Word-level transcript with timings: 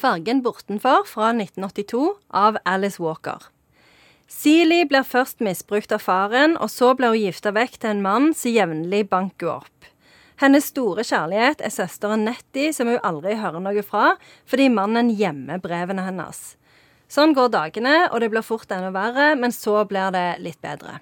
Fargen 0.00 0.40
bortenfor 0.40 1.04
fra 1.04 1.30
1982 1.34 2.14
av 2.32 2.56
Alice 2.64 3.02
Walker. 3.02 3.42
Seeley 4.30 4.86
blir 4.88 5.04
først 5.04 5.42
misbrukt 5.44 5.92
av 5.92 6.00
faren, 6.00 6.54
og 6.56 6.70
så 6.72 6.94
blir 6.96 7.12
hun 7.12 7.20
gifta 7.20 7.52
vekk 7.52 7.76
til 7.82 7.90
en 7.90 8.02
mann 8.04 8.30
som 8.32 8.54
jevnlig 8.54 9.02
banker 9.10 9.50
henne 9.50 9.58
opp. 9.58 9.90
Hennes 10.40 10.70
store 10.70 11.04
kjærlighet 11.04 11.60
er 11.60 11.74
søsteren 11.74 12.24
Nettie, 12.24 12.72
som 12.72 12.88
hun 12.88 13.02
aldri 13.04 13.34
hører 13.36 13.60
noe 13.60 13.84
fra, 13.84 14.14
fordi 14.48 14.70
mannen 14.72 15.10
gjemmer 15.12 15.60
brevene 15.60 16.06
hennes. 16.06 16.54
Sånn 17.10 17.34
går 17.36 17.50
dagene, 17.52 18.06
og 18.08 18.22
det 18.22 18.30
blir 18.32 18.46
fort 18.46 18.70
enda 18.72 18.94
verre, 18.94 19.34
men 19.36 19.52
så 19.52 19.82
blir 19.90 20.14
det 20.14 20.38
litt 20.40 20.62
bedre. 20.64 21.00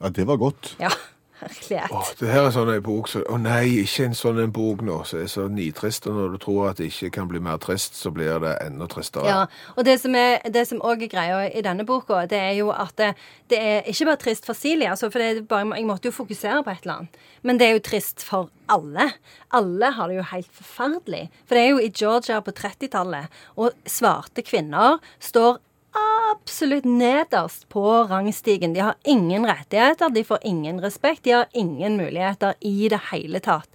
Ja, 0.00 0.08
det 0.08 0.24
var 0.30 0.40
godt. 0.40 0.76
Ja, 0.80 0.94
herlighet. 1.40 1.92
Åh, 1.92 2.10
det 2.20 2.30
her 2.30 2.46
er 2.46 2.54
sånn 2.54 2.72
en 2.72 2.84
bok 2.84 3.10
så, 3.10 3.22
Å 3.26 3.38
nei, 3.40 3.82
ikke 3.82 4.08
en 4.08 4.16
sånn 4.16 4.40
en 4.42 4.52
bok 4.54 4.84
nå, 4.86 5.00
som 5.08 5.22
er 5.22 5.30
så 5.32 5.46
nitrist. 5.50 6.08
Og 6.10 6.16
når 6.16 6.34
du 6.34 6.38
tror 6.44 6.70
at 6.70 6.80
det 6.80 6.90
ikke 6.90 7.12
kan 7.18 7.30
bli 7.30 7.42
mer 7.42 7.60
trist, 7.62 7.98
så 7.98 8.12
blir 8.14 8.40
det 8.44 8.56
enda 8.64 8.88
tristere. 8.90 9.28
Ja, 9.30 9.40
og 9.76 9.86
det 9.88 9.98
som, 10.02 10.16
er, 10.18 10.38
det 10.52 10.66
som 10.68 10.82
også 10.82 11.06
er 11.08 11.12
greia 11.12 11.40
i 11.48 11.64
denne 11.64 11.86
boka, 11.88 12.24
det 12.30 12.40
er 12.40 12.54
jo 12.58 12.70
at 12.74 12.94
det, 13.00 13.12
det 13.52 13.60
er 13.60 13.88
ikke 13.90 14.10
bare 14.10 14.22
trist 14.24 14.48
for 14.48 14.58
Silje, 14.58 14.90
altså, 14.90 15.10
for 15.12 15.22
det 15.22 15.46
bare, 15.50 15.68
jeg 15.76 15.88
måtte 15.88 16.10
jo 16.10 16.16
fokusere 16.16 16.62
på 16.66 16.74
et 16.74 16.84
eller 16.84 17.00
annet, 17.00 17.24
men 17.46 17.60
det 17.60 17.68
er 17.68 17.76
jo 17.76 17.86
trist 17.90 18.24
for 18.26 18.50
alle. 18.70 19.10
Alle 19.56 19.90
har 19.96 20.10
det 20.10 20.20
jo 20.20 20.28
helt 20.30 20.52
forferdelig. 20.54 21.24
For 21.48 21.56
det 21.56 21.64
er 21.64 21.72
jo 21.72 21.82
i 21.82 21.90
Georgia 21.90 22.38
på 22.44 22.54
30-tallet, 22.54 23.42
og 23.58 23.74
svarte 23.88 24.44
kvinner 24.46 25.00
står 25.22 25.58
absolutt 25.94 26.84
nederst 26.84 27.68
på 27.68 27.82
rangstigen. 28.10 28.72
De 28.74 28.80
har 28.80 28.94
ingen 29.04 29.46
rettigheter, 29.46 30.10
de 30.14 30.22
får 30.24 30.38
ingen 30.46 30.80
respekt, 30.80 31.24
de 31.24 31.30
har 31.34 31.46
ingen 31.52 31.96
muligheter 31.98 32.54
i 32.60 32.88
det 32.88 33.00
hele 33.10 33.40
tatt. 33.40 33.68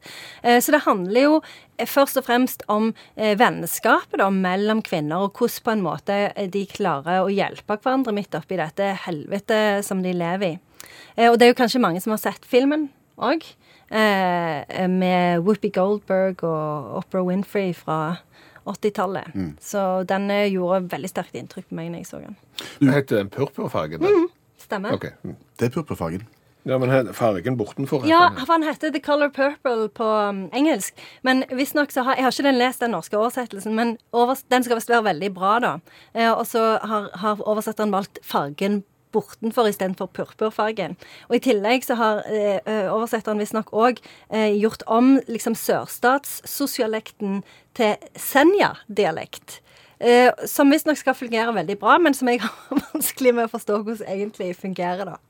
Eh, 0.44 0.60
Så 0.62 0.72
det 0.72 0.84
handler 0.86 1.22
jo 1.22 1.41
først 1.86 2.18
og 2.18 2.26
fremst 2.26 2.64
om 2.72 2.94
eh, 3.16 3.36
vennskapet 3.38 4.20
da, 4.20 4.30
mellom 4.30 4.82
kvinner, 4.82 5.26
og 5.27 5.34
hvordan 5.36 5.63
på 5.66 5.71
en 5.71 5.84
måte 5.84 6.20
eh, 6.36 6.48
de 6.49 6.66
klarer 6.66 7.24
å 7.24 7.32
hjelpe 7.34 7.77
hverandre 7.77 8.16
midt 8.16 8.36
oppi 8.36 8.55
dette 8.58 8.93
helvete 9.05 9.84
som 9.84 10.02
de 10.04 10.13
lever 10.13 10.55
i. 10.55 10.60
Eh, 11.18 11.30
Og 11.32 11.38
det 11.40 11.48
er 11.48 11.54
jo 11.54 11.62
kanskje 11.62 11.84
mange 11.84 12.02
som 12.02 12.16
har 12.16 12.24
sett 12.24 12.46
filmen 12.46 12.90
òg, 13.18 13.43
med 13.96 15.43
Whoopi 15.46 15.70
Goldberg 15.70 16.41
og 16.43 16.96
Oprah 16.98 17.24
Winfrey 17.27 17.71
fra 17.77 18.18
80-tallet. 18.66 19.35
Så 19.62 19.82
den 20.10 20.30
eh, 20.34 20.48
gjorde 20.54 20.85
veldig 20.94 21.12
sterkt 21.12 21.38
inntrykk 21.38 21.70
på 21.70 21.77
meg 21.77 21.91
når 21.94 22.04
jeg 22.04 22.10
så 22.10 22.21
den. 22.24 22.40
Du 22.82 22.90
heter 22.91 23.21
den 23.21 23.30
purpurfargen. 23.34 24.02
Mm, 24.02 24.27
Stemmer. 24.62 24.98
Okay. 24.98 25.13
mm. 25.24 25.38
Det 25.60 25.70
er 25.70 25.76
purpurfargen. 25.76 26.26
Ja, 26.66 26.80
men 26.82 27.13
fargen 27.13 27.58
bortenfor 27.60 28.08
Ja, 28.10 28.32
for 28.40 28.55
han 28.55 28.63
heter 28.66 28.90
The 28.90 28.99
Color 28.99 29.30
Purple 29.30 29.90
på 29.93 30.05
um, 30.05 30.48
engelsk. 30.54 30.98
Men 31.21 31.43
visstnok 31.54 31.93
så 31.93 32.02
har 32.08 32.18
Jeg 32.18 32.26
har 32.26 32.34
ikke 32.34 32.48
den 32.48 32.58
lest 32.58 32.82
den 32.82 32.96
norske 32.96 33.18
oversettelsen, 33.18 33.76
men 33.77 33.98
over, 34.12 34.40
den 34.49 34.66
skal 34.66 34.80
visst 34.80 34.90
være 34.90 35.05
veldig 35.12 35.30
bra, 35.36 35.60
da. 35.62 35.74
Eh, 36.16 36.32
og 36.32 36.48
så 36.49 36.80
har, 36.82 37.12
har 37.21 37.43
oversetteren 37.46 37.93
valgt 37.93 38.18
fargen 38.26 38.82
bortenfor 39.16 39.70
istedenfor 39.71 40.12
purpurfargen. 40.13 40.96
Og 41.30 41.38
i 41.40 41.44
tillegg 41.48 41.88
så 41.88 41.98
har 41.99 42.24
eh, 42.30 42.60
eh, 42.62 42.88
oversetteren 42.91 43.41
visstnok 43.41 43.74
òg 43.74 44.02
eh, 44.30 44.52
gjort 44.60 44.85
om 44.91 45.16
liksom 45.32 45.58
sørstatssosialekten 45.60 47.43
til 47.77 48.10
Senja-dialekt. 48.20 49.62
Eh, 49.99 50.30
som 50.52 50.71
visstnok 50.71 50.99
skal 50.99 51.16
fungere 51.16 51.55
veldig 51.55 51.80
bra, 51.80 51.98
men 52.02 52.13
som 52.13 52.30
jeg 52.32 52.41
har 52.46 52.84
vanskelig 52.91 53.36
med 53.36 53.48
å 53.48 53.54
forstå 53.55 53.80
hvordan 53.82 54.12
egentlig 54.18 54.54
fungerer, 54.60 55.16
da. 55.16 55.21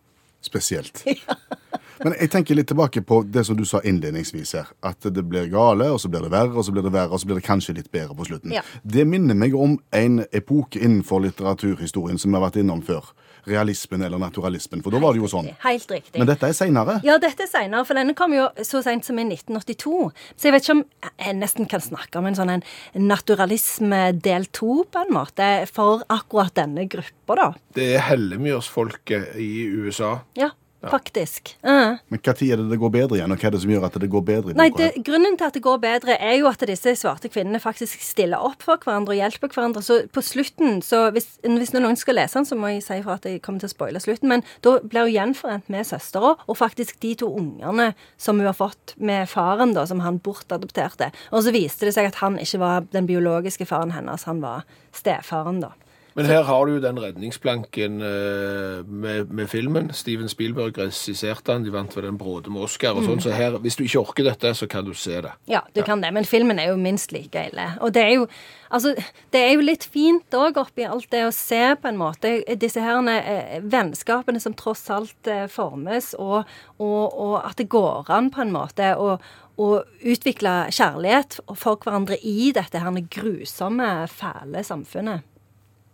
Spesielt. 0.46 1.06
Men 2.04 2.14
jeg 2.20 2.30
tenker 2.34 2.58
litt 2.58 2.68
tilbake 2.70 3.02
på 3.08 3.22
det 3.24 3.46
som 3.48 3.56
du 3.58 3.64
sa 3.66 3.80
innledningsvis 3.82 4.52
her. 4.58 4.72
At 4.86 5.06
det 5.16 5.24
blir 5.26 5.48
gale, 5.50 5.88
og 5.94 6.02
så 6.04 6.12
blir 6.12 6.26
det 6.26 6.32
verre, 6.34 6.54
og 6.54 6.66
så 6.68 6.74
blir 6.76 6.86
det 6.86 6.92
verre, 6.94 7.10
og 7.10 7.22
så 7.22 7.30
blir 7.30 7.40
det 7.40 7.46
kanskje 7.48 7.78
litt 7.78 7.92
bedre 7.94 8.18
på 8.18 8.28
slutten. 8.28 8.54
Ja. 8.54 8.62
Det 8.84 9.08
minner 9.10 9.38
meg 9.38 9.56
om 9.58 9.78
en 9.96 10.20
epoke 10.36 10.82
innenfor 10.82 11.24
litteraturhistorien 11.24 12.20
som 12.22 12.34
vi 12.34 12.40
har 12.40 12.46
vært 12.46 12.60
innom 12.62 12.84
før. 12.86 13.14
Realismen 13.46 14.04
eller 14.06 14.22
naturalismen. 14.22 14.82
For 14.86 14.96
da 14.96 15.02
var 15.04 15.16
det 15.16 15.22
jo 15.24 15.30
sånn. 15.32 15.52
Helt 15.66 15.92
riktig. 15.92 16.18
Men 16.20 16.30
dette 16.30 16.50
er 16.50 16.58
seinere. 16.58 16.98
Ja, 17.06 17.18
dette 17.22 17.46
er 17.46 17.52
seinere, 17.52 17.86
for 17.88 17.98
denne 17.98 18.16
kom 18.18 18.34
jo 18.36 18.50
så 18.66 18.82
seint 18.86 19.08
som 19.08 19.20
i 19.22 19.28
1982. 19.28 20.10
Så 20.36 20.50
jeg 20.50 20.56
vet 20.56 20.66
ikke 20.66 20.78
om 20.80 20.84
jeg 21.12 21.38
nesten 21.40 21.70
kan 21.72 21.84
snakke 21.84 22.20
om 22.20 22.30
en 22.30 22.38
sånn 22.38 22.54
en 22.58 22.66
naturalisme 22.96 24.02
del 24.26 24.50
to, 24.56 24.84
på 24.92 25.06
en 25.06 25.16
måte, 25.16 25.50
for 25.72 26.06
akkurat 26.14 26.56
denne 26.58 26.88
gruppa, 26.92 27.40
da. 27.40 27.48
Det 27.76 27.90
er 27.96 28.06
hellemyrsfolket 28.10 29.36
i 29.42 29.68
USA. 29.86 30.18
Ja, 30.40 30.52
faktisk. 30.92 31.54
Uh. 31.66 31.98
Men 32.12 32.22
tid 32.22 32.54
er 32.54 32.62
det 32.62 32.68
det 32.72 32.80
går 32.82 32.94
bedre 32.94 33.20
igjen, 33.20 33.34
og 33.34 33.42
hva 33.42 33.50
er 33.50 33.56
det 33.56 33.62
som 33.64 33.74
gjør 33.74 33.88
at 33.88 33.98
det 34.02 34.10
går 34.12 34.26
bedre? 34.28 34.56
Nei, 34.58 34.70
det. 34.76 34.92
Grunnen 35.06 35.38
til 35.40 35.48
at 35.48 35.58
det 35.58 35.64
går 35.66 35.80
bedre, 35.84 36.18
er 36.20 36.38
jo 36.40 36.50
at 36.50 36.66
disse 36.70 36.96
svarte 37.00 37.32
kvinnene 37.32 37.62
faktisk 37.64 38.04
stiller 38.04 38.44
opp 38.44 38.66
for 38.66 38.82
hverandre 38.82 39.16
og 39.16 39.22
hjelper 39.22 39.52
hverandre. 39.54 39.84
Så 39.86 40.02
på 40.14 40.24
slutten, 40.26 40.82
så 40.86 41.06
hvis, 41.16 41.30
hvis 41.44 41.74
noen 41.76 42.00
skal 42.00 42.20
lese 42.20 42.40
den, 42.40 42.50
så 42.50 42.58
må 42.60 42.74
jeg 42.74 42.84
si 42.86 43.00
for 43.06 43.18
at 43.18 43.30
jeg 43.30 43.42
kommer 43.46 43.64
til 43.64 43.72
å 43.72 43.76
spoile 43.76 44.04
slutten, 44.04 44.32
men 44.32 44.46
da 44.66 44.78
blir 44.84 45.08
hun 45.08 45.16
gjenforent 45.16 45.72
med 45.74 45.88
søstera 45.88 46.36
og 46.36 46.60
faktisk 46.60 47.00
de 47.04 47.16
to 47.22 47.30
ungene 47.36 47.92
som 48.22 48.40
hun 48.40 48.50
har 48.50 48.58
fått 48.58 48.96
med 48.98 49.30
faren, 49.32 49.76
da, 49.78 49.86
som 49.90 50.04
han 50.06 50.20
bortadopterte. 50.24 51.12
Og 51.32 51.46
så 51.46 51.56
viste 51.56 51.88
det 51.88 51.96
seg 51.96 52.10
at 52.10 52.22
han 52.24 52.40
ikke 52.42 52.62
var 52.62 52.86
den 52.96 53.10
biologiske 53.10 53.68
faren 53.70 53.96
hennes, 53.96 54.28
han 54.30 54.44
var 54.44 54.66
stefaren, 54.96 55.62
da. 55.64 55.74
Men 56.16 56.30
her 56.30 56.46
har 56.48 56.66
du 56.66 56.78
jo 56.78 56.80
den 56.80 57.00
redningsplanken 57.04 57.98
eh, 58.00 58.86
med, 58.88 59.32
med 59.36 59.50
filmen. 59.52 59.90
Steven 59.92 60.30
Spielberg 60.32 60.78
regisserte 60.80 61.52
den. 61.52 61.66
De 61.66 61.74
vant 61.74 61.92
ved 61.98 62.06
den 62.08 62.16
bråde 62.20 62.54
med 62.54 62.64
Oscar 62.64 62.96
og 62.96 63.04
sånn. 63.04 63.20
Så 63.20 63.34
her, 63.36 63.58
hvis 63.60 63.76
du 63.76 63.84
ikke 63.84 64.00
orker 64.00 64.30
dette, 64.30 64.54
så 64.56 64.68
kan 64.72 64.88
du 64.88 64.94
se 64.96 65.20
det. 65.26 65.34
Ja, 65.52 65.66
du 65.76 65.82
kan 65.84 66.00
det, 66.00 66.14
men 66.16 66.28
filmen 66.28 66.62
er 66.62 66.72
jo 66.72 66.78
minst 66.80 67.12
like 67.12 67.44
ille. 67.52 67.68
Og 67.84 67.92
det 67.98 68.06
er 68.06 68.14
jo, 68.16 68.30
altså, 68.72 68.96
det 69.36 69.44
er 69.44 69.52
jo 69.58 69.68
litt 69.68 69.84
fint 69.92 70.40
òg 70.40 70.62
oppi 70.64 70.88
alt 70.88 71.12
det 71.12 71.26
å 71.28 71.36
se 71.36 71.62
på 71.82 71.92
en 71.92 72.00
måte 72.00 72.38
disse 72.64 72.80
her 72.80 73.04
eh, 73.12 73.60
vennskapene 73.68 74.40
som 74.40 74.56
tross 74.56 74.88
alt 74.96 75.28
eh, 75.28 75.50
formes, 75.52 76.14
og, 76.16 76.48
og, 76.80 77.04
og 77.12 77.38
at 77.44 77.60
det 77.60 77.68
går 77.76 78.08
an 78.16 78.32
på 78.32 78.46
en 78.46 78.56
måte 78.56 78.94
og 78.96 79.20
å 79.60 79.70
utvikle 80.04 80.66
kjærlighet 80.72 81.42
for 81.56 81.80
hverandre 81.84 82.18
i 82.24 82.52
dette 82.56 82.80
her 82.80 83.04
grusomme, 83.12 83.94
fæle 84.12 84.64
samfunnet. 84.68 85.35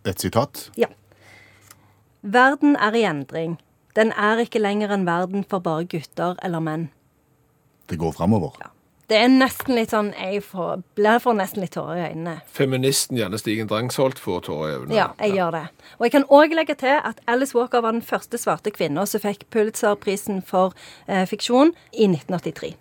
Et 0.06 0.18
sitat. 0.20 0.70
Ja. 0.76 0.90
Verden 2.22 2.76
er 2.76 2.94
i 2.94 3.04
endring. 3.06 3.58
Den 3.96 4.12
er 4.12 4.40
ikke 4.42 4.62
lenger 4.62 4.94
en 4.94 5.06
verden 5.06 5.44
for 5.48 5.58
bare 5.58 5.84
gutter 5.84 6.38
eller 6.42 6.60
menn. 6.60 6.88
Det 7.90 7.98
går 7.98 8.14
framover. 8.16 8.54
Det 9.10 9.18
er 9.18 9.28
nesten 9.28 9.74
litt 9.76 9.90
sånn 9.92 10.12
Jeg 10.16 10.40
får, 10.46 10.84
blir 10.96 11.18
for 11.20 11.36
nesten 11.36 11.60
litt 11.60 11.74
tårer 11.74 11.98
i 11.98 12.04
øynene. 12.12 12.38
Feministen 12.48 13.18
Janne 13.18 13.36
Stigen 13.40 13.68
Drangsholt 13.68 14.22
får 14.22 14.46
tårer 14.46 14.70
i 14.70 14.76
øynene. 14.78 14.96
Ja, 14.96 15.08
jeg 15.20 15.36
gjør 15.36 15.50
det. 15.58 15.64
Og 15.98 16.06
jeg 16.06 16.14
kan 16.14 16.24
òg 16.32 16.54
legge 16.56 16.76
til 16.80 16.96
at 16.96 17.20
Alice 17.28 17.58
Walker 17.58 17.82
var 17.84 17.92
den 17.92 18.06
første 18.06 18.40
svarte 18.40 18.72
kvinna 18.72 19.04
som 19.06 19.20
fikk 19.20 19.44
Pulitzer-prisen 19.52 20.40
for 20.46 20.72
eh, 21.08 21.26
fiksjon 21.28 21.74
i 21.92 22.08
1983. 22.08 22.72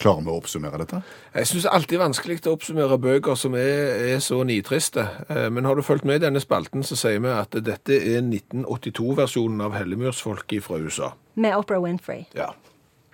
Klarer 0.00 0.24
vi 0.24 0.32
å 0.32 0.38
oppsummere 0.40 0.78
dette? 0.80 1.02
Jeg 1.34 1.48
syns 1.50 1.66
det 1.66 1.72
alltid 1.76 1.98
er 1.98 2.02
vanskelig 2.06 2.38
å 2.48 2.54
oppsummere 2.56 2.96
bøker 3.02 3.36
som 3.36 3.52
er, 3.58 3.90
er 4.14 4.22
så 4.24 4.38
nitriste. 4.48 5.04
Eh, 5.28 5.50
Men 5.52 5.68
har 5.68 5.76
du 5.76 5.82
fulgt 5.84 6.06
med 6.08 6.22
i 6.22 6.24
denne 6.24 6.40
spalten, 6.40 6.80
så 6.86 6.96
sier 6.96 7.20
vi 7.20 7.28
at 7.34 7.52
dette 7.60 7.98
er 7.98 8.22
1982-versjonen 8.24 9.60
av 9.66 9.76
Hellemyrsfolket 9.76 10.64
fra 10.64 10.80
USA. 10.80 11.12
Med 11.36 11.56
Oprah 11.58 11.82
Winfrey. 11.84 12.24
Ja. 12.34 12.52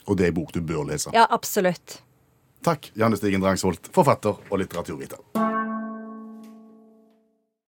Og 0.06 0.14
det 0.16 0.28
er 0.28 0.34
en 0.34 0.38
bok 0.38 0.54
du 0.54 0.60
bør 0.62 0.86
lese. 0.86 1.10
Ja, 1.16 1.26
absolutt. 1.34 1.98
Takk, 2.66 2.92
Janne 2.98 3.18
Stigen 3.18 3.42
Drangsvold, 3.42 3.90
forfatter 3.94 4.38
og 4.50 4.62
litteraturviter. 4.62 5.18